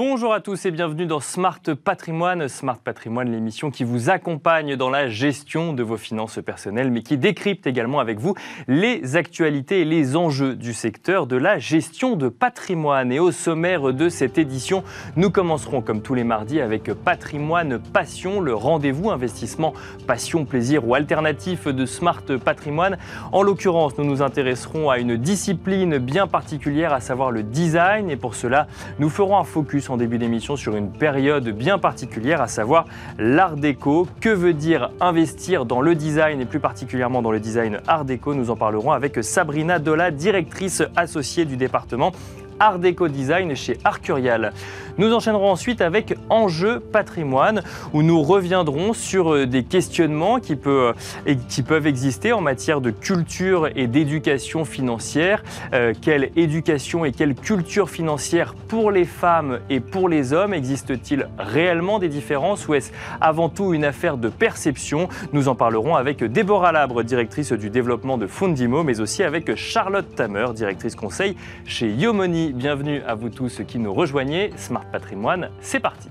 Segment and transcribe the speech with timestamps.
[0.00, 2.46] Bonjour à tous et bienvenue dans Smart Patrimoine.
[2.46, 7.18] Smart Patrimoine, l'émission qui vous accompagne dans la gestion de vos finances personnelles, mais qui
[7.18, 8.36] décrypte également avec vous
[8.68, 13.10] les actualités et les enjeux du secteur de la gestion de patrimoine.
[13.10, 14.84] Et au sommaire de cette édition,
[15.16, 19.74] nous commencerons comme tous les mardis avec Patrimoine Passion, le rendez-vous investissement
[20.06, 22.98] passion, plaisir ou alternatif de Smart Patrimoine.
[23.32, 28.10] En l'occurrence, nous nous intéresserons à une discipline bien particulière, à savoir le design.
[28.10, 28.68] Et pour cela,
[29.00, 32.86] nous ferons un focus en début d'émission sur une période bien particulière, à savoir
[33.18, 34.06] l'art déco.
[34.20, 38.34] Que veut dire investir dans le design et plus particulièrement dans le design art déco?
[38.34, 42.12] Nous en parlerons avec Sabrina Dola, directrice associée du département
[42.60, 44.52] Art Déco Design chez Arcurial.
[44.98, 47.62] Nous enchaînerons ensuite avec Enjeux patrimoine,
[47.92, 50.96] où nous reviendrons sur euh, des questionnements qui, peuvent,
[51.28, 55.44] euh, qui peuvent exister en matière de culture et d'éducation financière.
[55.72, 60.52] Euh, quelle éducation et quelle culture financière pour les femmes et pour les hommes?
[60.52, 62.90] Existe-t-il réellement des différences ou est-ce
[63.20, 65.08] avant tout une affaire de perception?
[65.32, 70.12] Nous en parlerons avec Déborah Labre, directrice du développement de Fundimo, mais aussi avec Charlotte
[70.16, 74.50] Tamer, directrice conseil chez Yomoni bienvenue à vous tous qui nous rejoignez.
[74.56, 76.08] Smart Patrimoine, c'est parti.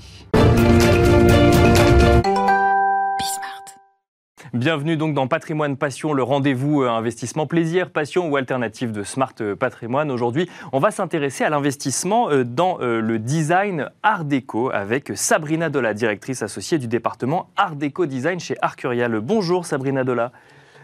[4.53, 9.33] Bienvenue donc dans Patrimoine Passion, le rendez-vous euh, investissement plaisir, passion ou alternative de Smart
[9.41, 10.11] euh, Patrimoine.
[10.11, 15.93] Aujourd'hui, on va s'intéresser à l'investissement euh, dans le design Art Déco avec Sabrina Dola,
[15.93, 19.19] directrice associée du département Art Déco Design chez Arcurial.
[19.21, 20.31] Bonjour Sabrina Dola.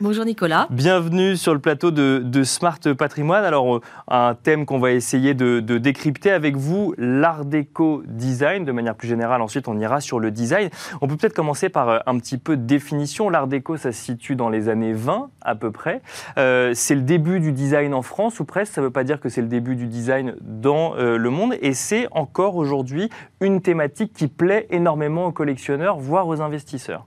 [0.01, 0.67] Bonjour Nicolas.
[0.71, 3.45] Bienvenue sur le plateau de, Smart Patrimoine.
[3.45, 8.65] Alors, euh, un thème qu'on va essayer de, décrypter avec vous, l'art déco design.
[8.65, 10.69] De manière plus générale, ensuite, on ira sur le design.
[11.01, 13.29] On peut peut-être commencer par euh, un petit peu de définition.
[13.29, 16.01] L'art déco, ça se situe dans les années 20 à peu près.
[16.37, 18.73] Euh, c'est le début du design en France ou presque.
[18.73, 21.55] Ça ne veut pas dire que c'est le début du design dans le monde.
[21.61, 23.09] Et c'est encore aujourd'hui
[23.41, 27.05] une thématique qui plaît énormément aux collectionneurs, voire aux investisseurs.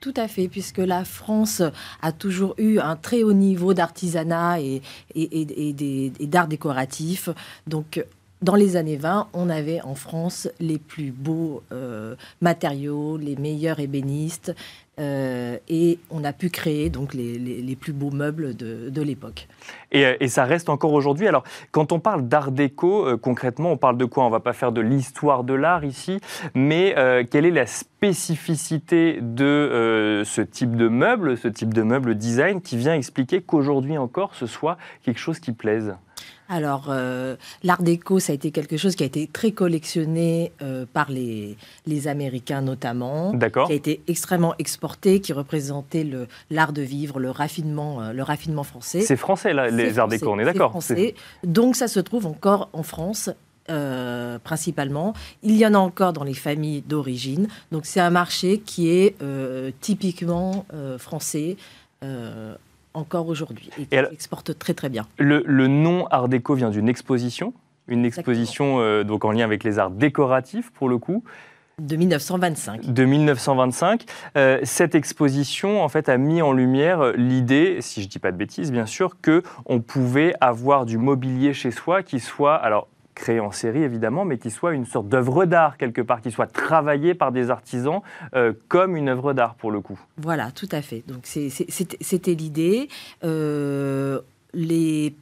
[0.00, 1.60] Tout à fait, puisque la France
[2.02, 4.80] a toujours eu un très haut niveau d'artisanat et,
[6.20, 7.28] d'art décoratif.
[7.66, 8.04] Donc,
[8.40, 13.80] dans les années 20, on avait en France les plus beaux euh, matériaux, les meilleurs
[13.80, 14.54] ébénistes,
[14.98, 19.46] euh, et on a pu créer donc les, plus beaux meubles de, l'époque.
[19.94, 21.28] Euh, et, ça reste encore aujourd'hui.
[21.28, 24.24] Alors, quand on parle d'art déco, euh, concrètement, on parle de quoi?
[24.24, 26.20] On va pas faire de l'histoire de l'art ici,
[26.54, 26.94] mais
[27.30, 32.76] quelle est la spécificité de ce type de meuble, ce type de meuble design, qui
[32.76, 35.94] vient expliquer qu'aujourd'hui encore, ce soit quelque chose qui plaise?
[36.48, 40.86] Alors, euh, l'art déco, ça a été quelque chose qui a été très collectionné euh,
[40.90, 43.34] par les, les Américains notamment.
[43.34, 43.66] D'accord.
[43.66, 46.06] Qui a été extrêmement exporté, qui représentait
[46.50, 49.02] l'art de vivre, le raffinement, euh, le raffinement français.
[49.02, 50.70] C'est français, là, les arts déco, on est d'accord.
[50.70, 51.14] français.
[51.44, 53.30] Donc, ça se trouve encore en France.
[54.44, 55.12] principalement.
[55.42, 57.48] Il y en a encore dans les familles d'origine.
[57.70, 59.14] Donc c'est un marché qui est
[59.82, 60.64] typiquement
[60.96, 61.58] français
[62.94, 65.06] encore aujourd'hui et qui exporte très très bien.
[65.18, 67.52] Le, nom Art déco vient d'une exposition,
[67.86, 71.22] une exposition euh, donc en lien avec les arts décoratifs pour le coup.
[71.78, 72.92] De 1925.
[72.92, 74.04] De 1925.
[74.36, 78.18] Euh, cette exposition, en fait, a mis en lumière euh, l'idée, si je ne dis
[78.18, 82.56] pas de bêtises, bien sûr, que on pouvait avoir du mobilier chez soi qui soit,
[82.56, 82.88] alors
[83.18, 86.46] créé en série évidemment, mais qui soit une sorte d'œuvre d'art quelque part, qui soit
[86.46, 88.00] travaillé par des artisans
[88.34, 89.98] euh, comme une œuvre d'art pour le coup.
[90.16, 91.02] Voilà, tout à fait.
[91.06, 92.88] Donc c'était l'idée.
[93.24, 94.20] Euh,
[94.54, 95.14] les,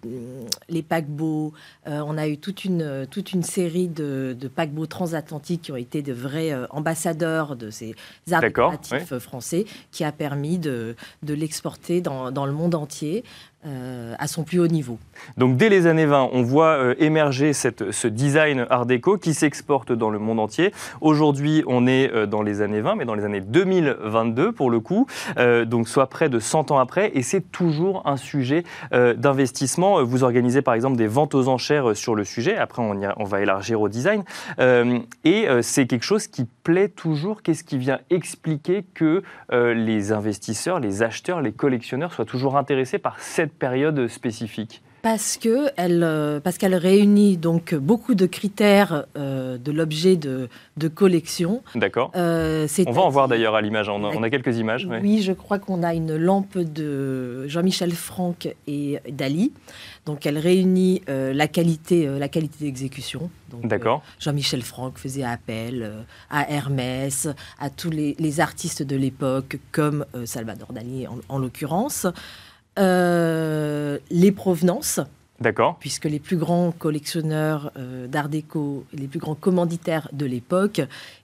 [0.69, 1.53] les paquebots.
[1.89, 6.01] Euh, on a eu toute une, toute une série de, paquebots transatlantiques qui ont été
[6.01, 7.97] de vrais ambassadeurs de ces
[8.31, 13.25] arts décoratifs français, qui a permis de, de l'exporter dans, dans, le monde entier.
[13.66, 14.97] Euh, à son plus haut niveau.
[15.38, 19.91] Donc dès les années 20, on voit euh, émerger ce design art déco qui s'exporte
[19.91, 20.72] dans le monde entier.
[21.00, 24.78] Aujourd'hui, on est euh, dans les années 20, mais dans les années 2022 pour le
[24.78, 25.06] coup,
[25.66, 30.03] donc soit près de 100 ans après, et c'est toujours un sujet d'investissement.
[30.04, 33.41] Vous organisez par exemple des ventes aux enchères sur le sujet, après on, on va
[33.41, 34.22] élargir au design,
[34.59, 37.42] et c'est quelque chose qui plaît toujours.
[37.42, 43.21] Qu'est-ce qui vient expliquer que les investisseurs, les acheteurs, les collectionneurs soient toujours intéressés par
[43.21, 49.57] cette période spécifique parce que elle, euh, parce qu'elle réunit donc beaucoup de critères euh,
[49.57, 51.63] de l'objet de, de, collection.
[51.77, 52.11] D'accord.
[52.17, 53.89] Euh, on va en voir d'ailleurs à l'image.
[53.89, 54.89] On, a quelques images.
[55.01, 59.53] Oui, je crois qu'on a une lampe de Jean-Michel Franck et Dali.
[60.07, 63.31] Donc elle réunit la qualité, la qualité d'exécution.
[63.63, 64.03] D'accord.
[64.19, 67.29] Jean-Michel Franck faisait appel à Hermès,
[67.61, 72.09] à tous les, les artistes de l'époque, comme Salvador Dali en, en l'occurrence.
[72.78, 75.01] Euh, les provenances,
[75.41, 75.77] D'accord.
[75.81, 80.81] Puisque les plus grands collectionneurs euh, d'art déco, les plus grands commanditaires de l'époque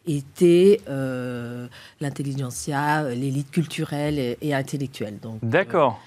[0.07, 1.67] étaient euh,
[2.01, 5.19] l'intelligentsia, l'élite culturelle et, intellectuelle.
[5.43, 6.01] D'accord.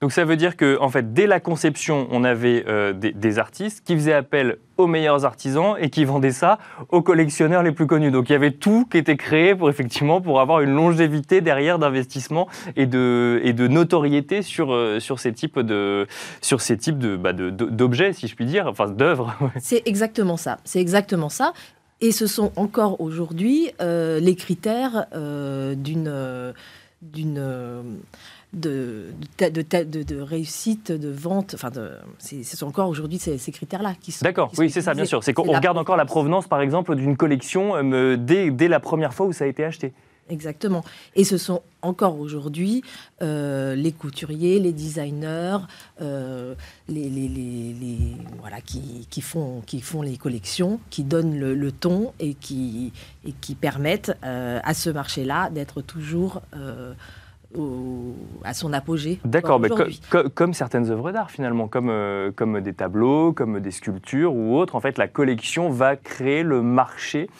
[0.00, 3.84] Donc ça veut dire que, en fait, dès la conception, on avait euh, des, artistes
[3.84, 6.58] qui faisaient appel aux meilleurs artisans et qui vendaient ça
[6.90, 8.12] aux collectionneurs les plus connus.
[8.12, 11.80] Donc il y avait tout qui était créé pour effectivement pour avoir une longévité derrière
[11.80, 12.46] d'investissement
[12.76, 16.06] et de, et de notoriété sur, euh, sur ces types de
[16.42, 19.36] sur ces types de bah, d'objets, si je puis dire, enfin d'œuvres.
[19.60, 20.58] C'est exactement ça.
[20.62, 21.52] C'est exactement ça.
[22.00, 26.54] Et ce sont encore aujourd'hui euh, les critères d'une
[27.02, 27.98] d'une
[28.52, 29.06] de,
[29.38, 31.54] de, de, réussite, de vente.
[31.54, 31.70] Enfin,
[32.18, 34.24] ce sont encore aujourd'hui ces, critères-là qui sont.
[34.24, 35.22] D'accord, oui, c'est ça, bien sûr.
[35.22, 39.12] C'est qu'on regarde encore la provenance, par exemple, d'une collection euh, dès, dès, la première
[39.12, 39.92] fois où ça a été acheté.
[40.30, 40.84] Exactement.
[41.14, 42.82] Et ce sont encore aujourd'hui
[43.22, 45.58] euh, les couturiers, les designers,
[46.02, 46.54] euh,
[46.86, 47.98] les, les, les,
[48.40, 52.92] voilà, qui, qui, font, qui font les collections, qui donnent le, ton et qui,
[53.26, 56.42] et qui permettent à ce marché-là d'être toujours
[58.44, 59.20] à son apogée.
[59.24, 59.60] D'accord,
[60.34, 64.74] comme certaines œuvres d'art finalement, comme, euh, comme des tableaux, comme des sculptures ou autres,
[64.74, 67.30] en fait la collection va créer le marché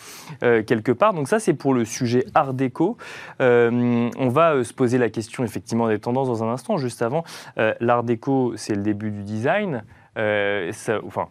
[0.43, 1.13] euh, quelque part.
[1.13, 2.97] Donc ça c'est pour le sujet art déco.
[3.43, 6.79] Euh, on va se poser la question effectivement des tendances dans un instant.
[6.79, 7.25] Juste avant,
[7.81, 9.85] l'art déco c'est le début du design.
[10.17, 11.29] Ça, enfin,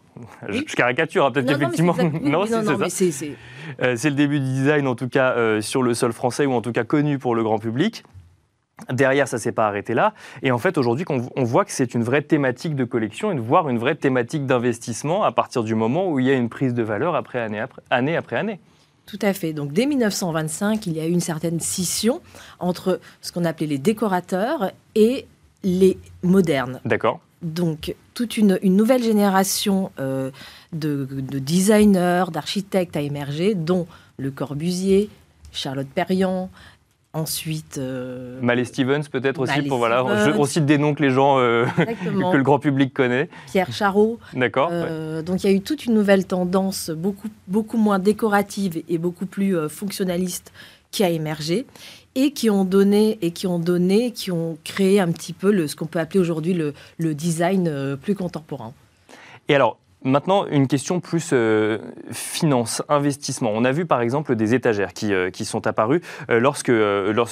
[0.48, 1.94] je, caricature, hein, peut-être qu'effectivement.
[2.22, 6.62] Non, c'est le début du design, en tout cas sur le sol français, ou en
[6.62, 8.06] tout cas connu pour le grand public.
[8.92, 10.14] Derrière, ça ne s'est pas arrêté là.
[10.44, 13.70] Et en fait, aujourd'hui, on voit que c'est une vraie thématique de collection, et voire
[13.70, 16.84] une vraie thématique d'investissement à partir du moment où il y a une prise de
[16.84, 18.16] valeur après année après année.
[18.16, 18.60] Après année.
[19.08, 19.54] Tout à fait.
[19.54, 22.22] Donc dès 1925, il y a eu une certaine scission
[22.60, 25.26] entre ce qu'on appelait les décorateurs et
[25.64, 26.82] les modernes.
[26.86, 27.20] D'accord.
[27.42, 30.30] Donc toute une, nouvelle génération euh,
[30.74, 33.88] de, de, designers, d'architectes a émergé, dont
[34.18, 35.10] Le Corbusier,
[35.52, 36.50] Charlotte Perriand,
[37.18, 37.80] Ensuite.
[37.80, 40.06] Euh, Malé Stevens, peut-être aussi, pour voilà.
[40.06, 43.28] on cite des noms que les gens, euh, que le grand public connaît.
[43.52, 44.20] Pierre Charot.
[44.34, 44.70] D'accord.
[44.72, 49.00] Euh, donc il y a eu toute une nouvelle tendance, beaucoup, beaucoup moins décorative et
[49.00, 50.54] beaucoup plus fonctionnaliste,
[50.92, 51.66] qui a émergé
[52.14, 55.68] et qui ont donné et qui ont donné, qui ont créé un petit peu le,
[55.68, 58.74] ce qu'on peut appeler aujourd'hui le, le design plus contemporain.
[59.50, 61.80] Et alors, Maintenant, une question plus euh,
[62.12, 63.52] finance, investissement.
[63.54, 66.72] On a vu par exemple des étagères qui, euh, sont apparues euh, lorsque,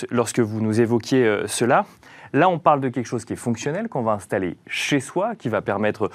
[0.10, 1.86] lorsque vous nous évoquiez cela.
[2.34, 5.48] Là, on parle de quelque chose qui est fonctionnel, qu'on va installer chez soi, qui
[5.48, 6.10] va permettre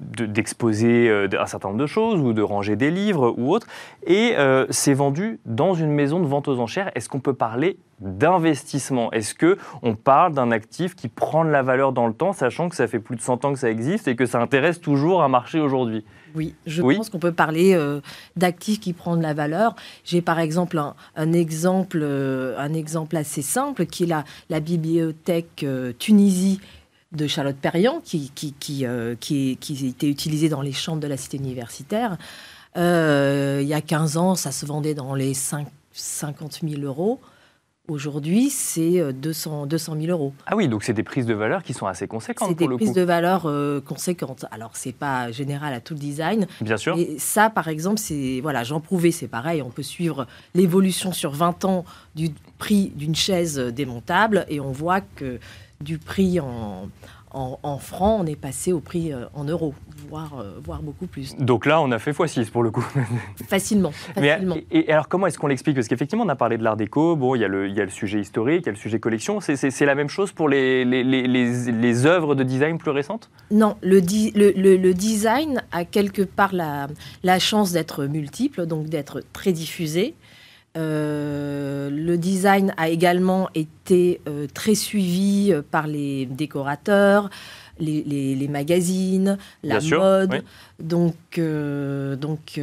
[0.00, 3.66] d'exposer un certain nombre de choses ou de ranger des livres ou autre.
[4.06, 4.36] Et
[4.70, 6.92] c'est vendu dans une maison de vente aux enchères.
[6.94, 11.62] Est-ce qu'on peut parler d'investissement Est-ce que on parle d'un actif qui prend de la
[11.62, 14.06] valeur dans le temps, sachant que ça fait plus de 100 ans que ça existe
[14.08, 16.04] et que ça intéresse toujours un marché aujourd'hui?
[16.34, 18.00] Oui, je pense qu'on peut parler euh,
[18.36, 19.74] d'actifs qui prennent de la valeur.
[20.04, 20.78] J'ai par exemple
[21.16, 26.60] un, exemple, euh, un exemple assez simple qui est la, la bibliothèque euh, Tunisie
[27.12, 28.84] de Charlotte Perriand, qui, qui, qui,
[29.20, 32.18] qui, qui était utilisée dans les chambres de la cité universitaire.
[32.74, 37.20] il y a 15 ans, ça se vendait dans les 5, 50 000 euros.
[37.88, 40.32] Aujourd'hui, c'est 200, 200 000 euros.
[40.46, 42.48] Ah oui, donc c'est des prises de valeur qui sont assez conséquentes.
[42.48, 44.44] C'est des prises de valeur euh, conséquentes.
[44.50, 46.46] Alors, c'est pas général à tout le design.
[46.60, 46.96] Bien sûr.
[46.98, 48.40] Et ça, par exemple, c'est.
[48.40, 49.62] Voilà, Jean Prouvé, c'est pareil.
[49.62, 51.84] On peut suivre l'évolution sur 20 ans
[52.14, 55.38] du prix d'une chaise démontable et on voit que
[55.80, 56.88] du prix en,
[57.36, 59.74] en, francs, on est passé au prix euh, en euros,
[60.08, 61.36] voire, euh, voire beaucoup plus.
[61.36, 62.86] Donc là, on a fait x6 pour le coup.
[63.48, 63.90] facilement.
[63.90, 64.56] facilement.
[64.70, 65.76] et, alors, comment est-ce qu'on l'explique?
[65.76, 67.80] Parce qu'effectivement, on a parlé de l'art déco, bon, il y, a le, il y
[67.80, 69.40] a le sujet historique, il y a le sujet collection.
[69.40, 73.30] C'est la même chose pour les, les, les, les, œuvres de design plus récentes?
[73.50, 76.88] Non, le, le, le, design a quelque part la,
[77.22, 80.14] la chance d'être multiple, donc d'être très diffusé.
[80.76, 87.30] Euh, le design a également été euh, très suivi euh, par les décorateurs,
[87.78, 90.42] les, magazines, la mode.
[90.78, 92.60] Donc, donc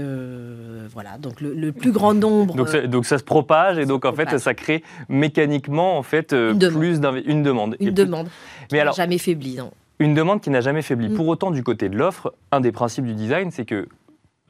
[0.93, 1.17] voilà.
[1.20, 2.55] Donc le, plus grand nombre.
[2.55, 6.58] Donc, donc, ça se propage et donc en fait ça crée mécaniquement en fait une
[6.58, 7.22] plus demande.
[7.25, 7.75] Une demande.
[7.79, 8.27] Une demande.
[8.72, 9.60] Mais alors jamais faibli.
[10.00, 11.10] Une demande qui n'a jamais faibli.
[11.10, 11.15] Mm.
[11.15, 13.88] Pour autant, du côté de l'offre, un des principes du design, c'est que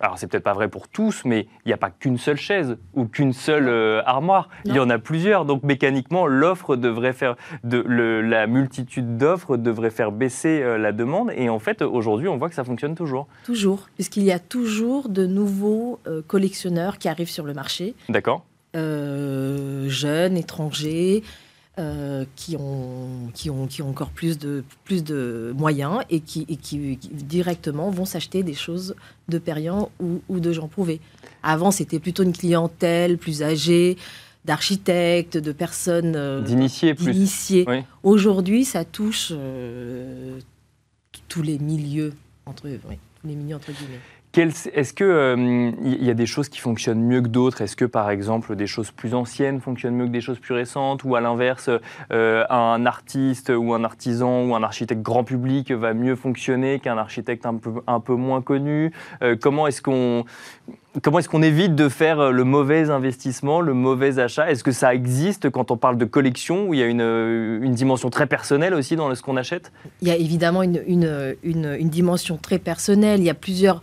[0.04, 2.76] alors c'est peut-être pas vrai pour tous, mais il n'y a pas qu'une seule chaise
[2.94, 4.50] ou qu'une seule euh, armoire.
[4.66, 5.46] Il y en a plusieurs.
[5.46, 11.32] Donc mécaniquement, l'offre devrait faire de la multitude d'offres devrait faire baisser euh, la demande.
[11.38, 13.28] Et en fait, aujourd'hui, on voit que ça fonctionne toujours.
[13.46, 17.96] Toujours, puisqu'il y a toujours de nouveaux euh, collectionneurs qui arrivent sur le marché.
[18.10, 18.44] D'accord.
[18.74, 21.24] jeunes, étrangers.
[21.80, 26.46] Euh, qui, ont, qui, ont, qui ont encore plus de, plus de moyens et qui,
[26.58, 28.96] qui, directement vont s'acheter des choses
[29.28, 31.02] de périants ou, ou de gens prouvés.
[31.42, 33.98] Avant, c'était plutôt une clientèle plus âgée,
[34.46, 36.16] d'architectes, de personnes...
[36.16, 37.12] Euh, d'initiés plus.
[38.04, 40.40] Aujourd'hui, ça touche euh,
[41.28, 42.14] tous les milieux,
[42.46, 44.00] entre, oui, tous les milieux entre guillemets.
[44.36, 47.62] Est-ce qu'il euh, y a des choses qui fonctionnent mieux que d'autres?
[47.62, 51.04] Est-ce que, par exemple, des choses plus anciennes fonctionnent mieux que des choses plus récentes?
[51.04, 51.70] Ou à l'inverse,
[52.12, 56.98] euh, un artiste ou un artisan ou un architecte grand public va mieux fonctionner qu'un
[56.98, 58.92] architecte un peu, un peu moins connu?
[59.22, 60.26] Euh, Comment est-ce qu'on
[60.96, 64.50] est-ce évite de faire le mauvais investissement, le mauvais achat?
[64.50, 67.74] Est-ce que ça existe quand on parle de collection, où il y a une, une
[67.74, 69.72] dimension très personnelle aussi dans ce qu'on achète?
[70.02, 73.20] Il y a évidemment une, une, une dimension très personnelle.
[73.20, 73.82] Il y a plusieurs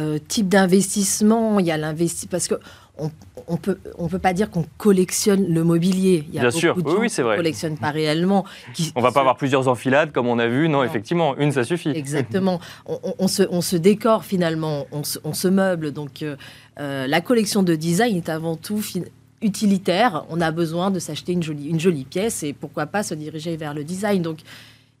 [0.00, 1.60] euh, type d'investissement.
[1.60, 2.54] Il y a l'investissement parce que
[2.98, 3.10] on,
[3.46, 6.24] on peut on peut pas dire qu'on collectionne le mobilier.
[6.28, 7.36] Il y a Bien sûr, de oui, oui c'est vrai.
[7.36, 8.44] Collectionne pas réellement.
[8.74, 10.68] Qui, on va pas avoir plusieurs enfilades comme on a vu.
[10.68, 11.90] Non, effectivement, une ça suffit.
[11.90, 12.60] Exactement.
[12.86, 15.92] on, on, se, on se décore finalement, on se, on se meuble.
[15.92, 16.36] Donc euh,
[16.78, 18.82] euh, la collection de design est avant tout
[19.42, 20.24] utilitaire.
[20.28, 23.56] On a besoin de s'acheter une jolie, une jolie pièce et pourquoi pas se diriger
[23.56, 24.22] vers le design.
[24.22, 24.40] Donc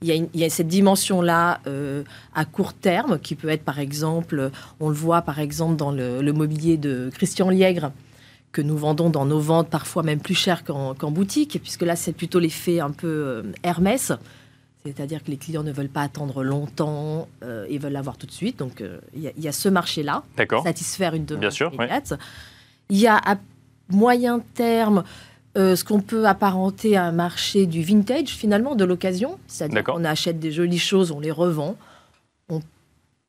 [0.02, 2.04] il y, a cette dimension-là euh,
[2.34, 6.32] à court terme qui peut être, par exemple, on le voit par exemple dans le,
[6.32, 7.92] mobilier de Christian Liègre,
[8.50, 12.12] que nous vendons dans nos ventes parfois même plus cher qu'en boutique, puisque là c'est
[12.12, 14.12] plutôt l'effet un peu euh, Hermès.
[14.86, 18.32] C'est-à-dire que les clients ne veulent pas attendre longtemps, euh, ils veulent l'avoir tout de
[18.32, 18.58] suite.
[18.58, 18.82] Donc
[19.14, 20.22] il y, a ce marché-là,
[20.64, 22.14] satisfaire une demande Bien sûr, immédiate.
[22.88, 23.36] Il y a à
[23.90, 25.04] moyen terme
[25.56, 29.36] euh, ce qu'on peut apparenter à un marché du vintage, finalement, de l'occasion.
[29.48, 31.74] C'est-à-dire qu'on achète des jolies choses, on les revend,
[32.48, 32.60] on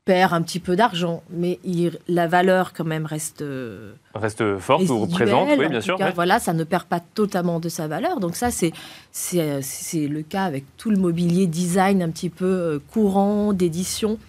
[0.06, 1.60] perd un petit peu d'argent, mais
[2.08, 3.42] la valeur quand même reste...
[3.42, 5.98] Euh, reste forte ou présente, oui, bien sûr.
[6.14, 8.20] Voilà, ça ne perd pas totalement de sa valeur.
[8.20, 8.72] Donc ça, c'est,
[9.12, 14.20] c'est, le cas avec tout le mobilier design un petit peu euh, courant d'édition.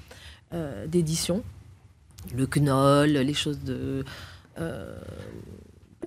[0.87, 1.43] d'édition.
[2.35, 4.05] Le knoll, les choses de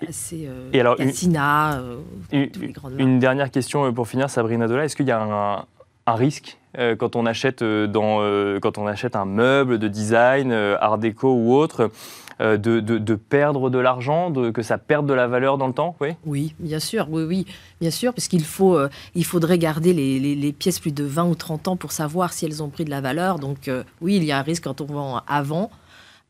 [0.08, 2.48] assez euh, Et alors, une, euh,
[2.98, 4.86] une, dernière question euh, pour finir, Sabrina Dola.
[4.86, 5.66] Est-ce qu'il y a
[6.08, 6.58] un, risque
[7.00, 8.20] quand, on achète dans,
[8.60, 11.90] quand on achète un meuble de design, art déco ou autre
[12.40, 16.10] de, de, perdre de l'argent, que ça perde de la valeur dans le temps Oui,
[16.26, 17.46] oui bien sûr, oui, oui,
[17.82, 18.78] bien sûr, parce qu'il faut,
[19.16, 22.46] il faudrait garder les, les, pièces plus de 20 ou 30 ans pour savoir si
[22.46, 23.40] elles ont pris de la valeur.
[23.40, 23.72] Donc
[24.02, 25.72] oui, il y a un risque quand on vend avant.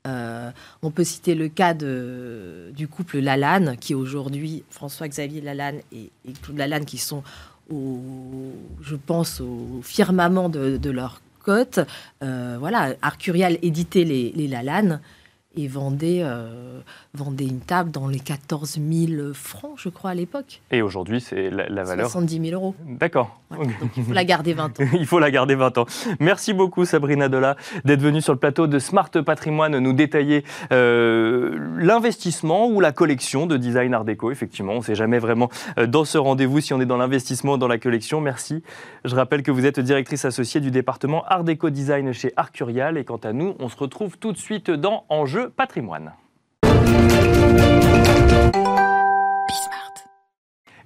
[0.05, 6.57] Euh, on peut citer le cas du couple Lalanne, qui aujourd'hui, François-Xavier Lalanne et, Claude
[6.57, 7.23] Lalanne, qui sont,
[7.69, 7.99] au,
[8.81, 11.79] je pense, au firmament de, leur côte.
[12.23, 14.99] Euh, voilà, Arcurial éditait les, les Lalanne
[15.57, 16.79] et vendait, euh,
[17.13, 20.61] vendait une table dans les 14 000 francs, je crois, à l'époque.
[20.71, 22.75] Et aujourd'hui, c'est la, valeur 70 000 euros.
[22.85, 23.39] D'accord.
[23.97, 24.83] il faut la garder 20 ans.
[24.93, 25.85] il faut la garder 20 ans.
[26.19, 31.57] Merci beaucoup, Sabrina Dola, d'être venue sur le plateau de Smart Patrimoine nous détailler euh,
[31.77, 34.31] l'investissement ou la collection de design art déco.
[34.31, 37.53] Effectivement, on ne sait jamais vraiment euh, dans ce rendez-vous si on est dans l'investissement
[37.53, 38.21] ou dans la collection.
[38.21, 38.63] Merci.
[39.03, 42.97] Je rappelle que vous êtes directrice associée du département art déco design chez Arcurial.
[42.97, 46.11] Et quant à nous, on se retrouve tout de suite dans Enjeu patrimoine.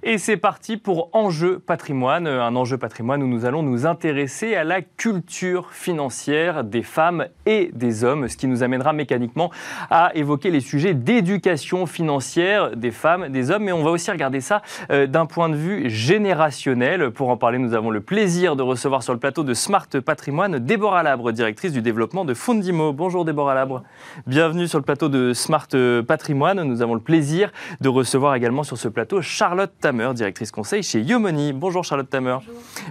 [0.02, 4.64] Et c'est parti pour Enjeu patrimoine, un enjeu patrimoine où nous allons nous intéresser à
[4.64, 9.50] la culture financière des femmes et des hommes, ce qui nous amènera mécaniquement
[9.90, 14.40] à évoquer les sujets d'éducation financière des femmes, des hommes, mais on va aussi regarder
[14.40, 17.10] ça euh, d'un point de vue générationnel.
[17.10, 20.60] Pour en parler, nous avons le plaisir de recevoir sur le plateau de Smart Patrimoine
[20.60, 22.94] Déborah Labre, directrice du développement de Fundimo.
[22.94, 23.82] Bonjour Déborah Labre,
[24.26, 25.68] bienvenue sur le plateau de Smart
[26.08, 26.62] Patrimoine.
[26.62, 27.52] Nous avons le plaisir
[27.82, 31.52] de recevoir également sur ce plateau Charlotte directrice conseil chez Yomoni.
[31.52, 32.38] Bonjour Charlotte Tamer.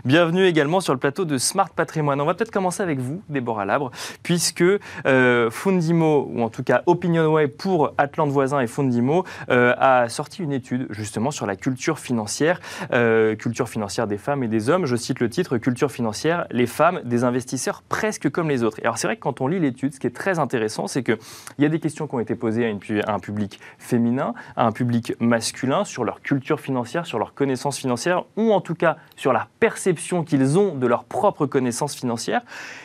[0.04, 2.20] Bienvenue également sur le plateau de Smart Patrimoine.
[2.20, 3.92] On va peut-être commencer avec vous, Déborah Labre,
[4.22, 4.64] puisque
[5.06, 10.44] euh, Fundimo, ou en tout cas Opinionway pour Atlante Voisin et Fundimo, euh, a sorti
[10.44, 12.60] une étude justement sur la culture financière,
[12.92, 14.86] euh, culture financière des femmes et des hommes.
[14.86, 18.80] Je cite le titre Culture financière, les femmes, des investisseurs presque comme les autres.
[18.80, 21.04] Et alors c'est vrai que quand on lit l'étude, ce qui est très intéressant, c'est
[21.04, 21.18] qu'il
[21.60, 24.66] y a des questions qui ont été posées à, une, à un public féminin, à
[24.66, 28.98] un public masculin sur leur culture financière sur leurs connaissances financières, ou en tout cas
[29.16, 32.42] sur la perception qu'ils ont de leurs propres connaissances financières.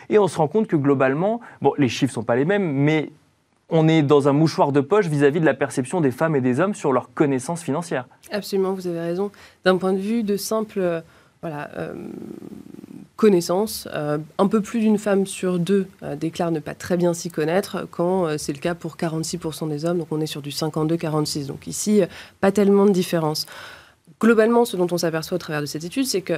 [0.09, 2.71] Et on se rend compte que globalement, bon, les chiffres ne sont pas les mêmes,
[2.73, 3.11] mais
[3.71, 6.61] on est dans un mouchoir de poche vis-à-vis de la perception des femmes et des
[6.61, 8.07] hommes sur leurs connaissances financières.
[8.31, 9.31] Absolument, vous avez raison.
[9.65, 11.01] D'un point de vue de simple euh,
[11.41, 11.95] voilà, euh,
[13.17, 17.31] connaissance, euh, un peu plus d'une femme sur deux déclare ne pas très bien s'y
[17.31, 21.47] connaître, quand c'est le cas pour 46% des hommes, donc on est sur du 52-46.
[21.47, 22.03] Donc ici,
[22.41, 23.47] pas tellement de différence
[24.21, 26.35] globalement, ce dont on s'aperçoit au travers de cette étude, c'est que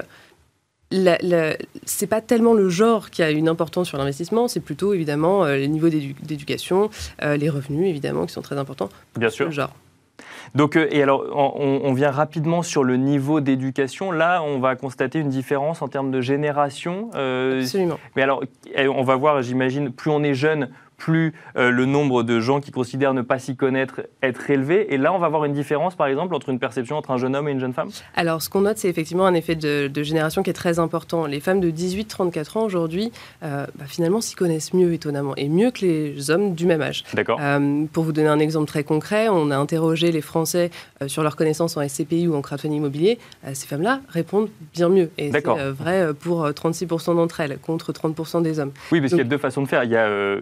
[0.92, 5.44] ce n'est pas tellement le genre qui a une importance sur l'investissement, c'est plutôt évidemment
[5.44, 6.90] euh, les niveaux d'éducation,
[7.22, 8.88] euh, les revenus évidemment qui sont très importants.
[9.16, 9.46] Bien sûr.
[9.46, 9.74] Le genre.
[10.54, 14.12] Donc, euh, et alors, on, vient rapidement sur le niveau d'éducation.
[14.12, 17.10] Là, on va constater une différence en termes de génération.
[17.12, 17.98] Absolument.
[18.14, 18.42] Mais alors,
[18.76, 22.70] on va voir, j'imagine, plus on est jeune, plus euh, le nombre de gens qui
[22.70, 24.92] considèrent ne pas s'y connaître être élevé.
[24.92, 27.36] Et là, on va voir une différence, par exemple, entre une perception entre un jeune
[27.36, 27.90] homme et une jeune femme?
[28.14, 31.26] Alors, ce qu'on note, c'est effectivement un effet de, génération qui est très important.
[31.26, 33.12] Les femmes de 18-34 ans, aujourd'hui,
[33.42, 37.04] euh, bah, finalement, s'y connaissent mieux, étonnamment, et mieux que les hommes du même âge.
[37.14, 37.38] D'accord.
[37.40, 40.70] Euh, pour vous donner un exemple très concret, on a interrogé les Français
[41.06, 43.18] sur leur connaissance en SCPI ou en crowdfunding immobilier.
[43.52, 45.10] ces femmes-là répondent bien mieux.
[45.18, 48.72] Et c'est vrai pour 36% d'entre elles, contre 30% des hommes.
[48.92, 49.84] Oui, parce qu'il y a deux façons de faire.
[49.84, 50.38] Il y a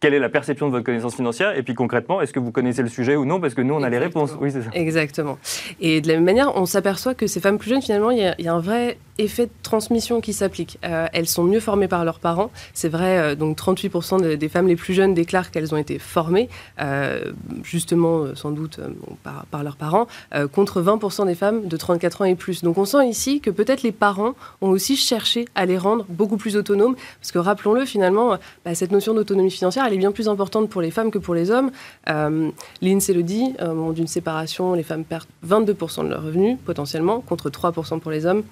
[0.00, 2.82] quelle est la perception de votre connaissance financière Et puis concrètement, est-ce que vous connaissez
[2.82, 4.32] le sujet ou non Parce que nous, on a les réponses.
[4.40, 4.70] Oui, c'est ça.
[4.72, 5.38] Exactement.
[5.80, 8.48] Et de la même manière, on s'aperçoit que ces femmes plus jeunes, finalement, il y,
[8.48, 10.78] a un vrai effet de transmission qui s'applique.
[10.84, 12.50] Euh, elles sont mieux formées par leurs parents.
[12.74, 16.48] C'est vrai, euh, donc 38% des femmes les plus jeunes déclarent qu'elles ont été formées,
[16.80, 18.80] euh, justement, sans doute,
[19.22, 20.06] par, leurs parents,
[20.52, 22.62] contre 20% des femmes de 34 ans et plus.
[22.62, 26.36] Donc on sent ici que peut-être les parents ont aussi cherché à les rendre beaucoup
[26.36, 30.28] plus autonomes, parce que rappelons-le, finalement, bah, cette notion d'autonomie financière, elle est bien plus
[30.28, 31.70] importante pour les femmes que pour les hommes.
[32.06, 37.20] L'INSEE le dit, au moment d'une séparation, les femmes perdent 22% de leurs revenus, potentiellement,
[37.20, 38.42] contre 3% pour les hommes.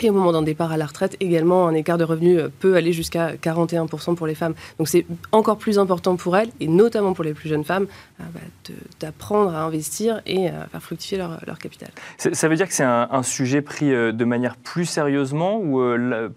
[0.00, 2.74] Et au moment d'un départ à la retraite, également, un écart de revenus euh, peut
[2.74, 4.54] aller jusqu'à 41% pour les femmes.
[4.78, 7.86] Donc c'est encore plus important pour elles, et notamment pour les plus jeunes femmes,
[8.20, 11.88] euh, bah, d'apprendre à investir et à faire fructifier leur, capital.
[12.18, 15.80] Ça veut dire que c'est un, sujet pris euh, de manière plus sérieusement ou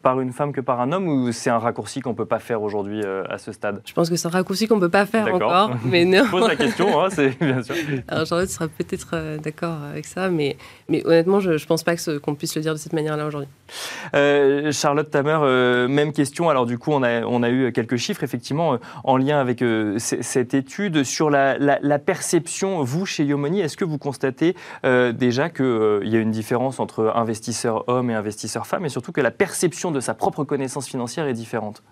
[0.01, 2.39] par une femme que par un homme, ou c'est un raccourci qu'on ne peut pas
[2.39, 3.81] faire aujourd'hui à ce stade?
[3.85, 5.71] Je pense que c'est un raccourci qu'on ne peut pas faire encore.
[5.85, 6.23] Mais non.
[6.25, 7.75] Je pose la question, hein, c'est bien sûr.
[8.07, 10.57] Alors Charlotte sera peut-être d'accord avec ça, mais,
[10.89, 13.36] mais honnêtement, je ne pense pas qu'on puisse le dire de cette manière-là aujourd'hui.
[14.13, 16.49] Euh, Charlotte Tamer, euh, même question.
[16.49, 19.63] Alors du coup, on a, eu quelques chiffres effectivement euh, en lien avec
[19.97, 22.83] cette étude sur la, perception.
[22.83, 27.87] Vous, chez Yomoni, est-ce que vous constatez déjà qu'il y a une différence entre investisseurs
[27.87, 31.33] hommes et investisseurs femmes, et surtout que la perception de sa propre connaissance financière est
[31.33, 31.83] différente?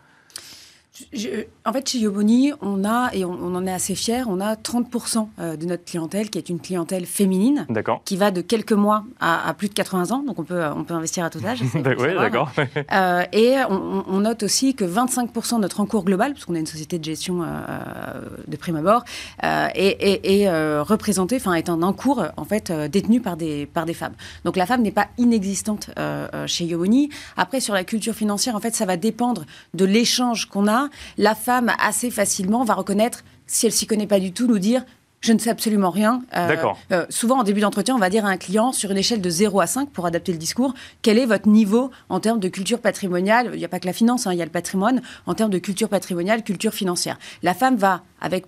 [1.65, 5.27] En fait, chez Yoboni, on a, et on, en est assez fiers, on a 30%
[5.39, 7.67] euh, de notre clientèle qui est une clientèle féminine,
[8.05, 10.93] qui va de quelques mois à, plus de 80 ans, donc on peut, on peut
[10.93, 11.61] investir à tout âge.
[11.73, 12.51] oui, d'accord.
[12.91, 16.99] Euh, et on, note aussi que 25% de notre encours global, puisqu'on est une société
[16.99, 17.47] de gestion euh,
[18.47, 19.03] de prime abord,
[19.43, 20.49] est,
[20.81, 24.13] représenté, enfin est un encours en fait détenu par des, par des femmes.
[24.45, 25.89] Donc la femme n'est pas inexistante
[26.45, 27.09] chez Yoboni.
[27.37, 30.84] Après, sur la culture financière, en fait, ça va dépendre de l'échange qu'on a
[31.17, 34.83] la femme assez facilement va reconnaître, si elle s'y connaît pas du tout, nous dire
[35.25, 36.21] je ne sais absolument rien.
[36.35, 36.77] Euh, D'accord.
[36.91, 39.29] Euh, souvent, en début d'entretien, on va dire à un client, sur une échelle de
[39.29, 42.79] 0 à 5, pour adapter le discours, quel est votre niveau en termes de culture
[42.79, 43.49] patrimoniale?
[43.53, 45.49] Il n'y a pas que la finance, hein, il y a le patrimoine, en termes
[45.49, 47.17] de culture patrimoniale, culture financière.
[47.41, 48.45] La femme va, avec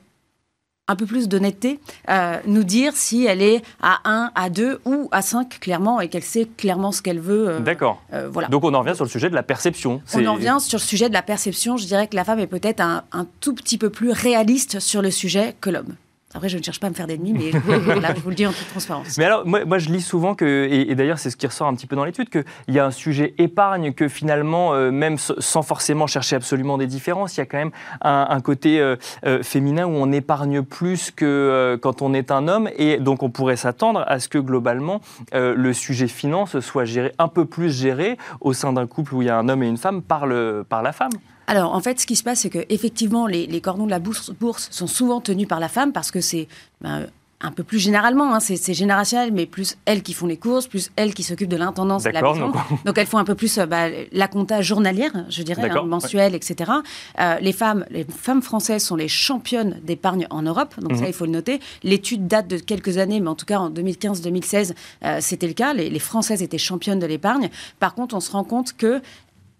[0.87, 5.09] un peu plus d'honnêteté, euh, nous dire si elle est à 1, à 2 ou
[5.11, 7.49] à 5, clairement, et qu'elle sait clairement ce qu'elle veut.
[7.49, 8.01] Euh, D'accord.
[8.13, 8.47] Euh, voilà.
[8.47, 10.01] Donc on en revient sur le sujet de la perception.
[10.13, 11.77] On en revient sur le sujet de la perception.
[11.77, 15.11] Je dirais que la femme est peut-être un tout petit peu plus réaliste sur le
[15.11, 15.95] sujet que l'homme.
[16.37, 18.51] Après, je ne cherche pas à me faire d'ennemis, mais je vous le dis en
[18.51, 19.17] toute transparence.
[19.17, 21.87] Mais alors, moi, je lis souvent que, et, d'ailleurs, c'est ce qui ressort un petit
[21.87, 26.05] peu dans l'étude, qu'il y a un sujet épargne, que finalement, euh, même sans forcément
[26.05, 27.71] chercher absolument des différences, il y a quand même
[28.01, 32.69] un, côté euh, euh, féminin où on épargne plus que quand on est un homme,
[32.77, 35.01] et donc on pourrait s'attendre à ce que globalement,
[35.33, 39.25] le sujet finance soit géré un peu plus géré au sein d'un couple où il
[39.25, 41.09] y a un homme et une femme par, le, par la femme.
[41.47, 44.31] Alors, en fait, ce qui se passe, c'est que effectivement, les, cordons de la bourse,
[44.71, 46.47] sont souvent tenus par la femme parce que c'est
[46.81, 47.07] ben,
[47.39, 50.89] un peu plus généralement, hein, c'est générationnel, mais plus elles qui font les courses, plus
[50.95, 52.51] elles qui s'occupent de l'intendance de la maison.
[52.85, 56.33] Donc, elles font un peu plus euh, bah, la compta journalière, je dirais, hein, mensuelle,
[56.33, 56.71] etc.
[57.19, 61.07] Euh, les femmes, les femmes françaises sont les championnes d'épargne en Europe, donc ça mhm.
[61.07, 61.59] il faut le noter.
[61.83, 64.73] L'étude date de quelques années, mais en tout cas en 2015-2016,
[65.05, 65.73] euh, c'était le cas.
[65.73, 67.49] Les, les, Françaises étaient championnes de l'épargne.
[67.79, 69.01] Par contre, on se rend compte que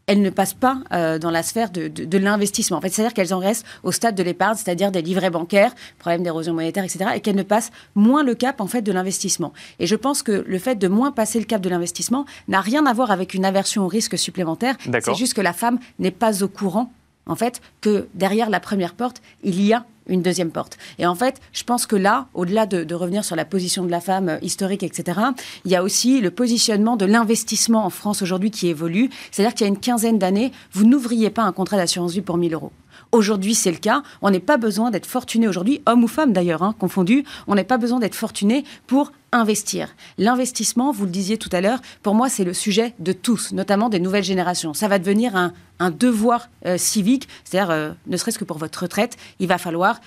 [0.08, 2.78] elles ne passent pas euh, dans la sphère de, l'investissement.
[2.78, 6.24] En fait, c'est-à-dire qu'elles en restent au stade de l'épargne, c'est-à-dire des livrets bancaires, problème
[6.24, 9.54] d'érosion monétaire, etc., et qu'elles ne passent moins le cap en fait de l'investissement.
[9.80, 12.86] Et je pense que le fait de moins passer le cap de l'investissement n'a rien
[12.86, 14.78] à voir avec une aversion au risque supplémentaire.
[15.02, 16.92] C'est juste que la femme n'est pas au courant,
[17.28, 20.78] en fait, que derrière la première porte, il y a une deuxième porte.
[21.00, 24.00] Et en fait, je pense que là, au-delà de, revenir sur la position de la
[24.00, 25.20] femme euh, historique, etc.,
[25.66, 29.10] il y a aussi le positionnement de l'investissement en France aujourd'hui qui évolue.
[29.32, 32.38] C'est-à-dire qu'il y a une quinzaine d'années, vous n'ouvriez pas un contrat d'assurance vie pour
[32.38, 32.72] 1000 euros.
[33.12, 34.04] Aujourd'hui, c'est le cas.
[34.22, 37.24] On n'est pas besoin d'être fortuné aujourd'hui, homme ou femme d'ailleurs, hein, confondu.
[37.48, 39.96] On n'est pas besoin d'être fortuné pour investir.
[40.18, 43.90] L'investissement, vous le disiez tout à l'heure, pour moi, c'est le sujet de tous, notamment
[43.90, 44.74] des nouvelles générations.
[44.74, 49.18] Ça va devenir un, devoir euh, civique, c'est-à-dire, euh, ne serait-ce que pour votre retraite,
[49.40, 50.00] il va falloir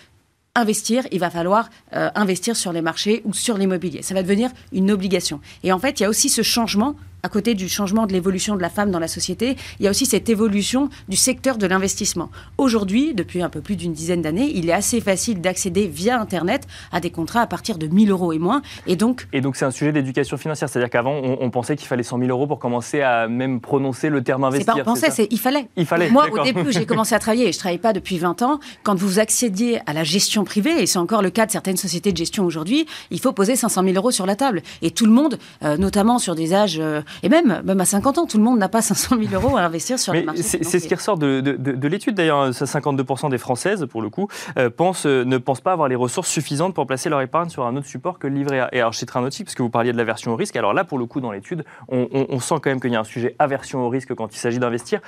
[0.54, 4.02] investir, il va falloir euh, investir sur les marchés ou sur l'immobilier.
[4.02, 5.40] Ça va devenir une obligation.
[5.62, 8.56] Et en fait, il y a aussi ce changement à côté du changement de l'évolution
[8.56, 11.66] de la femme dans la société, il y a aussi cette évolution du secteur de
[11.66, 12.30] l'investissement.
[12.58, 16.66] Aujourd'hui, depuis un peu plus d'une dizaine d'années, il est assez facile d'accéder via Internet
[16.92, 18.62] à des contrats à partir de 1000 euros et moins.
[18.86, 20.68] Et donc, et donc c'est un sujet d'éducation financière.
[20.68, 24.22] C'est-à-dire qu'avant, on, pensait qu'il fallait 100 000 euros pour commencer à même prononcer le
[24.22, 24.74] terme investir.
[24.74, 25.68] C'est pas on pensait, c'est il fallait.
[25.76, 26.10] Il fallait.
[26.10, 28.60] Moi, au début, j'ai commencé à travailler et je ne travaille pas depuis 20 ans.
[28.82, 32.12] Quand vous accédiez à la gestion privée, et c'est encore le cas de certaines sociétés
[32.12, 34.62] de gestion aujourd'hui, il faut poser 500 000 euros sur la table.
[34.82, 38.18] Et tout le monde, euh, notamment sur des âges euh, et même, même à 50
[38.18, 40.42] ans, tout le monde n'a pas 500 000 euros à investir sur les marchés.
[40.42, 42.50] C'est ce qui ressort de, de, l'étude d'ailleurs.
[42.50, 46.28] 52% des Françaises, pour le coup, euh, pensent, euh, ne pensent pas avoir les ressources
[46.28, 48.68] suffisantes pour placer leur épargne sur un autre support que le livret A.
[48.72, 50.56] Et alors, je citerai un autre parce que vous parliez de l'aversion au risque.
[50.56, 53.00] Alors là, pour le coup, dans l'étude, on, on sent quand même qu'il y a
[53.00, 55.00] un sujet aversion au risque quand il s'agit d'investir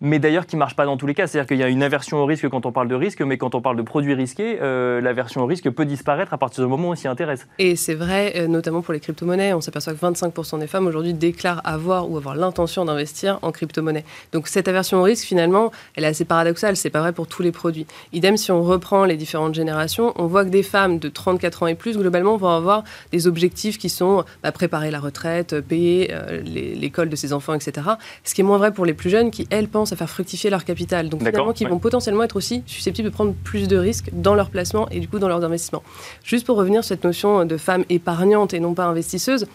[0.00, 1.26] mais d'ailleurs qui ne marche pas dans tous les cas.
[1.26, 3.54] C'est-à-dire qu'il y a une aversion au risque quand on parle de risque, mais quand
[3.54, 6.88] on parle de produits risqués, euh, l'aversion au risque peut disparaître à partir du moment
[6.88, 7.46] où on s'y intéresse.
[7.58, 11.14] Et c'est vrai, euh, notamment pour les crypto-monnaies, on s'aperçoit que 25% des femmes aujourd'hui
[11.14, 14.04] déclarent avoir ou avoir l'intention d'investir en crypto-monnaie.
[14.32, 16.76] Donc cette aversion au risque, finalement, elle est assez paradoxale.
[16.76, 17.86] C'est pas vrai pour tous les produits.
[18.12, 21.66] Idem, si on reprend les différentes générations, on voit que des femmes de 34 ans
[21.66, 26.40] et plus, globalement, vont avoir des objectifs qui sont bah, préparer la retraite, payer euh,
[26.42, 27.86] l'école de ses enfants, etc.
[28.24, 30.50] Ce qui est moins vrai pour les plus jeunes qui, elles, pensent à faire fructifier
[30.50, 31.08] leur capital.
[31.08, 34.50] Donc finalement, qui vont potentiellement être aussi susceptibles de prendre plus de risques dans leur
[34.50, 35.82] placement et du coup dans leurs investissements.
[36.22, 39.46] Juste pour revenir sur cette notion de femme épargnante et non pas investisseuse,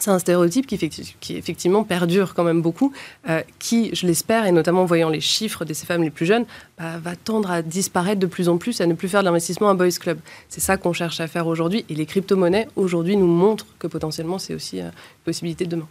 [0.00, 0.78] c'est un stéréotype qui,
[1.20, 2.92] qui, effectivement perdure quand même beaucoup,
[3.28, 6.26] euh, qui, je l'espère, et notamment en voyant les chiffres de ces femmes les plus
[6.26, 6.44] jeunes,
[6.78, 9.68] bah, va tendre à disparaître de plus en plus, à ne plus faire de l'investissement
[9.68, 10.18] à Boys Club.
[10.48, 14.38] C'est ça qu'on cherche à faire aujourd'hui, et les crypto-monnaies, aujourd'hui, nous montrent que potentiellement,
[14.38, 15.88] c'est aussi euh, une possibilité de demain.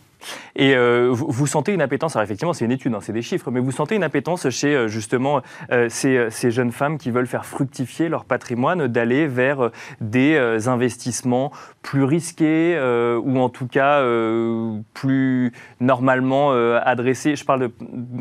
[0.56, 3.52] Et euh, vous, sentez une appétence, alors effectivement c'est une étude, hein, c'est des chiffres,
[3.52, 7.28] mais vous sentez une appétence chez euh, justement euh, ces, ces, jeunes femmes qui veulent
[7.28, 11.52] faire fructifier leur patrimoine, d'aller vers des investissements
[11.82, 12.78] plus risqués
[13.24, 14.04] ou en tout cas
[14.94, 17.72] plus normalement adressés, je parle de,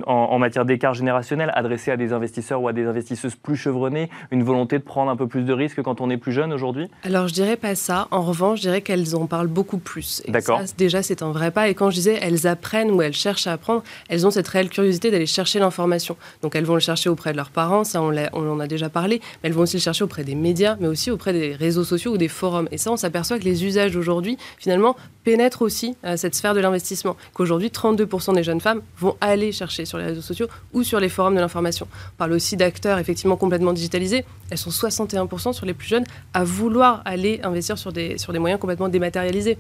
[0.07, 4.43] en, matière d'écart générationnel, adressés à des investisseurs ou à des investisseuses plus chevronnés, une
[4.43, 6.89] volonté de prendre un peu plus de risques quand on est plus jeune aujourd'hui?
[7.03, 10.23] Alors je dirais pas ça, en revanche je dirais qu'elles en parlent beaucoup plus.
[10.29, 10.61] D'accord.
[10.77, 13.53] Déjà c'est un vrai pas et quand je disais elles apprennent ou elles cherchent à
[13.53, 16.17] apprendre, elles ont cette réelle curiosité d'aller chercher l'information.
[16.43, 19.21] Donc elles vont le chercher auprès de leurs parents, ça on, en a déjà parlé,
[19.43, 22.13] mais elles vont aussi le chercher auprès des médias, mais aussi auprès des réseaux sociaux
[22.13, 22.69] ou des forums.
[22.71, 26.61] Et ça, on s'aperçoit que les usages aujourd'hui, finalement, pénètrent aussi à cette sphère de
[26.61, 27.17] l'investissement.
[27.35, 31.09] Qu'aujourd'hui, 32% des jeunes femmes vont aller chercher sur les réseaux sociaux ou sur les
[31.09, 31.89] forums de l'information.
[32.15, 34.25] On parle aussi d'acteurs effectivement complètement digitalisés.
[34.51, 38.89] Elles sont 61% sur les plus jeunes à vouloir aller investir sur des moyens complètement
[38.89, 39.59] dématérialisés.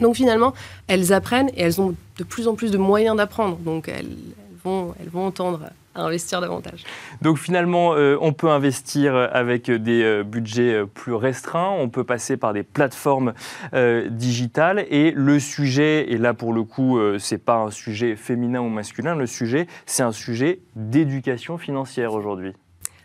[0.00, 0.54] Donc finalement,
[0.88, 3.56] elles apprennent et elles ont de plus en plus de moyens d'apprendre.
[3.58, 4.16] Donc elles,
[4.64, 5.60] vont, elles vont tendre
[5.94, 6.84] à investir davantage.
[7.20, 12.04] Donc finalement, euh, on peut investir avec des euh, budgets euh, plus restreints, on peut
[12.04, 13.34] passer par des plateformes
[14.08, 18.68] digitales et le sujet, et là pour le coup, c'est pas un sujet féminin ou
[18.68, 22.52] masculin, le sujet, c'est un sujet d'éducation financière aujourd'hui.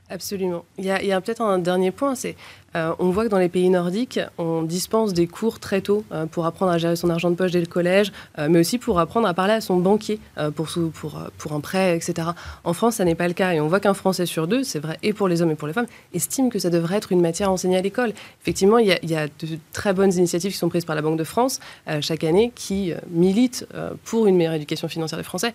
[0.09, 0.63] Absolument.
[0.77, 2.35] Il y a, peut-être un dernier point, c'est
[2.77, 6.25] euh, on voit que dans les pays nordiques, on dispense des cours très tôt euh,
[6.27, 8.99] pour apprendre à gérer son argent de poche dès le collège, euh, mais aussi pour
[8.99, 10.19] apprendre à parler à son banquier
[10.55, 12.29] pour, un prêt, etc.
[12.63, 14.79] En France, ça n'est pas le cas, et on voit qu'un Français sur deux, c'est
[14.79, 17.21] vrai et pour les hommes et pour les femmes, estime que ça devrait être une
[17.21, 18.13] matière enseignée à l'école.
[18.41, 21.01] Effectivement, il y, a, y, a, de très bonnes initiatives qui sont prises par la
[21.01, 21.59] Banque de France
[22.01, 23.67] chaque année qui militent
[24.03, 25.53] pour une meilleure éducation financière des Français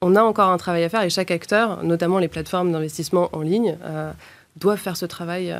[0.00, 3.40] on a encore un travail à faire et chaque acteur, notamment les plateformes d'investissement en
[3.40, 3.76] ligne,
[4.56, 5.54] doivent faire ce travail.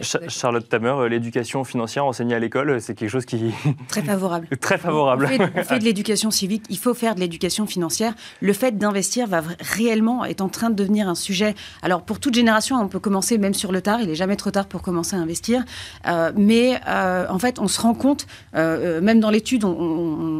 [0.00, 3.52] Charlotte Tamer, euh, l'éducation financière enseignée à l'école, euh, c'est quelque chose qui...
[3.88, 4.48] Très favorable.
[4.60, 5.28] Très favorable.
[5.54, 8.14] On fait, de l'éducation civique, il faut faire de l'éducation financière.
[8.40, 11.54] Le fait d'investir va réellement est en train de devenir un sujet.
[11.82, 14.50] Alors pour toute génération, on peut commencer même sur le tard, il n'est jamais trop
[14.50, 15.62] tard pour commencer à investir.
[16.06, 19.64] Euh, mais en fait, on se rend compte, même dans l'étude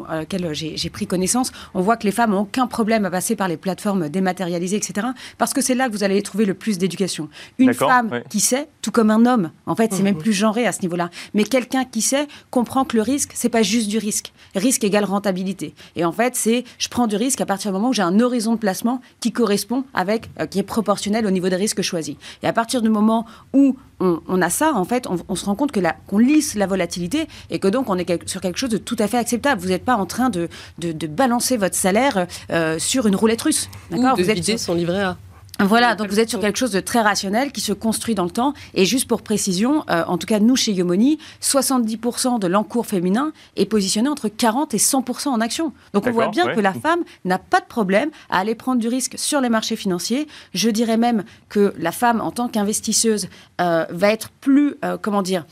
[0.09, 3.37] à laquelle j'ai pris connaissance, on voit que les femmes n'ont aucun problème à passer
[3.37, 5.09] par les plateformes dématérialisées, etc.
[5.39, 7.29] Parce que c'est là que vous allez trouver le plus d'éducation.
[7.59, 9.51] Une femme qui sait, tout comme un homme, homme.
[9.67, 11.11] En fait, c'est même plus genré à ce niveau-là.
[11.35, 14.33] Mais quelqu'un qui sait comprend que le risque, c'est pas juste du risque.
[14.55, 15.75] Risque égale rentabilité.
[15.97, 18.21] Et en fait, c'est je prends du risque à partir du moment où j'ai un
[18.21, 22.17] horizon de placement qui correspond avec, euh, qui est proportionnel au niveau des risques choisis.
[22.43, 25.71] Et à partir du moment où on, a ça, en fait, on, se rend compte
[25.71, 25.79] que
[26.09, 29.07] qu'on lisse la volatilité et que donc on est sur quelque chose de tout à
[29.07, 29.61] fait acceptable.
[29.61, 33.71] Vous n'êtes pas en train de, de, balancer votre salaire euh, sur une roulette russe.
[33.91, 34.17] D'accord?
[34.17, 35.17] Vous êtes son livret A.
[35.65, 38.31] Voilà, donc vous êtes sur quelque chose de très rationnel qui se construit dans le
[38.31, 38.55] temps.
[38.75, 43.33] Et juste pour précision, euh, en tout cas nous chez Yomoni, 70% de l'encours féminin
[43.57, 45.73] est positionné entre 40 et 100% en action.
[45.93, 48.89] Donc on voit bien que la femme n'a pas de problème à aller prendre du
[48.89, 50.27] risque sur les marchés financiers.
[50.55, 53.29] Je dirais même que la femme en tant qu'investisseuse
[53.61, 55.45] euh, va être plus, euh, comment dire,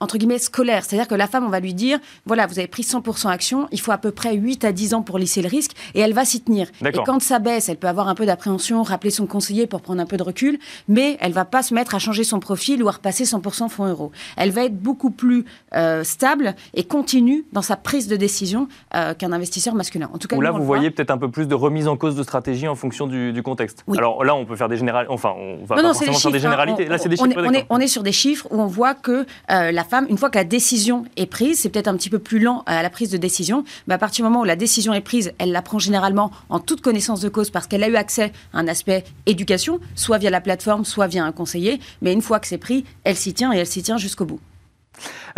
[0.00, 0.84] entre guillemets, scolaire.
[0.84, 3.80] C'est-à-dire que la femme, on va lui dire, voilà, vous avez pris 100% action, il
[3.80, 6.24] faut à peu près 8 à 10 ans pour lisser le risque, et elle va
[6.24, 6.68] s'y tenir.
[6.84, 10.00] Et quand ça baisse, elle peut avoir un peu d'appréhension, rappeler son conseiller pour prendre
[10.00, 10.58] un peu de recul,
[10.88, 13.86] mais elle va pas se mettre à changer son profil ou à repasser 100% fonds
[13.86, 14.10] euros.
[14.36, 19.14] Elle va être beaucoup plus euh, stable et continue dans sa prise de décision euh,
[19.14, 20.10] qu'un investisseur masculin.
[20.12, 22.22] En tout cas, là, vous voyez peut-être un peu plus de remise en cause de
[22.22, 23.84] stratégie en fonction du, contexte.
[23.96, 26.40] Alors là, on peut faire des généralités, enfin, on va pas forcément faire des hein.
[26.42, 26.86] généralités.
[26.86, 27.28] là, c'est des chiffres.
[27.36, 30.30] On est, on est, sur des chiffres où on voit que euh, la une fois
[30.30, 33.10] que la décision est prise, c'est peut-être un petit peu plus lent à la prise
[33.10, 35.78] de décision, mais à partir du moment où la décision est prise, elle la prend
[35.78, 39.80] généralement en toute connaissance de cause parce qu'elle a eu accès à un aspect éducation,
[39.94, 43.16] soit via la plateforme, soit via un conseiller, mais une fois que c'est pris, elle
[43.16, 44.40] s'y tient et elle s'y tient jusqu'au bout.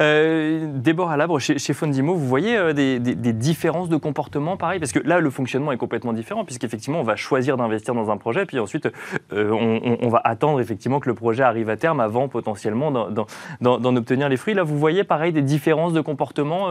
[0.01, 4.93] Euh, Déborah Labre, chez, chez Fondimo, vous voyez euh, des, différences de comportement pareil Parce
[4.93, 8.47] que là, le fonctionnement est complètement différent, puisqu'effectivement, on va choisir d'investir dans un projet,
[8.47, 8.89] puis ensuite,
[9.33, 14.29] euh, on, va attendre effectivement que le projet arrive à terme avant potentiellement d'en obtenir
[14.29, 14.55] les fruits.
[14.55, 16.69] Là, vous voyez pareil des différences de comportement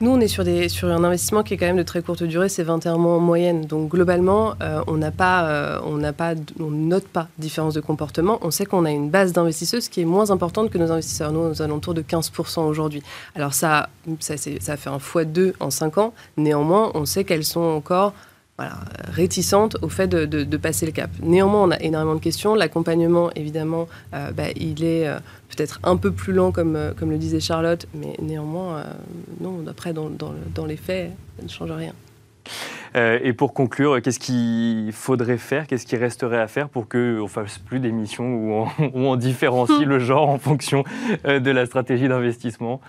[0.00, 0.44] nous, on est sur,
[0.88, 3.64] un investissement qui est quand même de très courte durée, c'est 21 mois en moyenne.
[3.64, 7.80] Donc globalement, euh, on n'a pas, euh, on n'a pas, on note pas différence de
[7.80, 8.38] comportement.
[8.42, 11.32] On sait qu'on a une base d'investisseuses qui est moins importante que nos investisseurs.
[11.32, 13.02] Nous, aux alentours de 15% aujourd'hui.
[13.36, 16.12] Alors ça, ça, fait un x2 en 5 ans.
[16.36, 18.14] Néanmoins, on sait qu'elles sont encore
[18.56, 18.76] voilà,
[19.08, 21.10] réticentes au fait de, passer le cap.
[21.20, 22.54] Néanmoins, on a énormément de questions.
[22.54, 27.18] L'accompagnement, évidemment, euh, bah, il est euh, peut-être un peu plus lent, comme, euh, le
[27.18, 28.84] disait Charlotte, mais néanmoins,
[29.40, 31.92] non, après, dans, dans, les faits, ça ne change rien.
[32.94, 37.26] Et pour conclure, qu'est-ce qu'il faudrait faire, qu'est-ce qui resterait à faire pour qu'on ne
[37.26, 40.84] fasse plus d'émissions où on, on différencie le genre en fonction
[41.24, 42.80] de la stratégie d'investissement?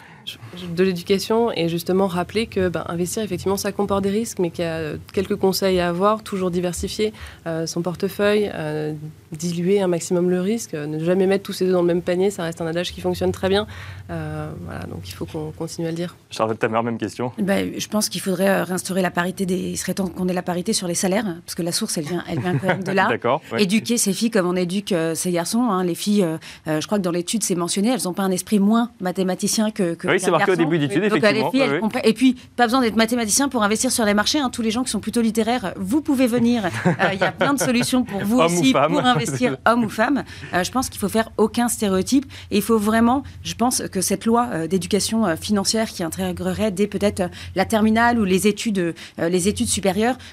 [0.75, 4.65] De l'éducation et justement rappeler que ben, investir effectivement ça comporte des risques mais qu'il
[4.65, 7.13] y a quelques conseils à avoir toujours diversifier
[7.45, 8.93] euh, son portefeuille euh,
[9.31, 12.31] diluer un maximum le risque ne jamais mettre tous ses œufs dans le même panier
[12.31, 13.67] ça reste un adage qui fonctionne très bien.
[14.09, 16.15] Euh, voilà donc il faut qu'on continue à le dire.
[16.31, 17.31] Charlotte Tamer même question.
[17.37, 20.87] Ben, je pense qu'il faudrait réinstaurer la parité des temps qu'on ait la parité sur
[20.87, 23.09] les salaires parce que la source elle vient elle vient quand même de là
[23.57, 25.83] éduquer ces filles comme on éduque ces garçons hein.
[25.83, 26.25] les filles
[26.67, 29.93] je crois que dans l'étude c'est mentionné elles n'ont pas un esprit moins mathématicien que,
[29.93, 31.91] que oui, c'est marqué au début d'études, effectivement.
[32.03, 34.39] Et puis, pas besoin d'être mathématicien pour investir sur les marchés.
[34.39, 34.49] Hein.
[34.49, 36.63] Tous les gens qui sont plutôt littéraires, vous pouvez venir.
[36.85, 40.23] Euh, il y a plein de solutions pour vous aussi pour investir, homme ou femme.
[40.53, 42.25] Euh, je pense qu'il faut faire aucun stéréotype.
[42.51, 46.87] Et il faut vraiment, je pense que cette loi euh, d'éducation financière qui intégrerait dès
[46.87, 47.23] peut-être
[47.55, 49.84] la terminale ou les études, les études supérieures,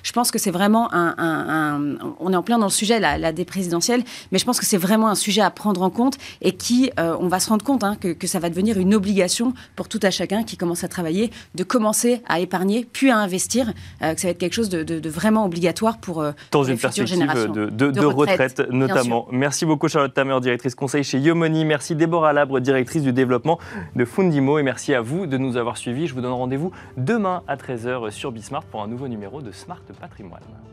[0.03, 3.33] je pense que c'est vraiment un, On est en plein dans le sujet, la, la
[3.33, 7.29] mais je pense que c'est vraiment un sujet à prendre en compte et qui, on
[7.29, 10.11] va se rendre compte hein, que, que ça va devenir une obligation pour tout à
[10.11, 14.29] chacun qui commence à travailler, de commencer à épargner, puis à investir, euh, que ça
[14.29, 18.63] va être quelque chose de, vraiment obligatoire pour euh, Dans une perspective de, de, retraite,
[18.71, 19.27] notamment.
[19.31, 21.65] Merci beaucoup Charlotte Tamer, directrice conseil chez Yomoni.
[21.65, 23.59] Merci Déborah Labre, directrice du développement
[23.97, 24.59] de Fundimo.
[24.59, 26.07] Et merci à vous de nous avoir suivis.
[26.07, 29.93] Je vous donne rendez-vous demain à 13h sur Bismart pour un nouveau numéro de Smart
[29.93, 30.72] Patrimoine.